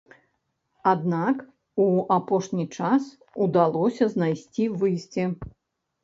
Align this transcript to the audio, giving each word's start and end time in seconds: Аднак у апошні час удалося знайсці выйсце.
Аднак 0.91 1.41
у 1.83 1.83
апошні 2.15 2.65
час 2.77 3.03
удалося 3.45 4.07
знайсці 4.15 4.65
выйсце. 4.85 5.27